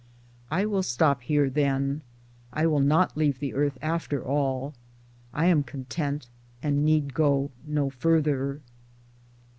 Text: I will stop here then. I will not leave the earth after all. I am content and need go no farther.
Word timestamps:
I 0.49 0.65
will 0.65 0.81
stop 0.81 1.21
here 1.21 1.47
then. 1.47 2.01
I 2.51 2.65
will 2.65 2.79
not 2.79 3.15
leave 3.15 3.37
the 3.37 3.53
earth 3.53 3.77
after 3.83 4.25
all. 4.25 4.73
I 5.31 5.45
am 5.45 5.61
content 5.61 6.27
and 6.63 6.83
need 6.83 7.13
go 7.13 7.51
no 7.67 7.91
farther. 7.91 8.61